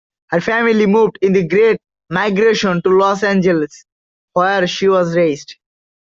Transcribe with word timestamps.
Her 0.29 0.41
family 0.41 0.87
moved 0.87 1.19
in 1.21 1.31
the 1.33 1.47
Great 1.47 1.79
Migration 2.09 2.81
to 2.81 2.89
Los 2.89 3.21
Angeles, 3.21 3.85
where 4.33 4.65
she 4.65 4.87
was 4.89 5.15
raised. 5.15 5.57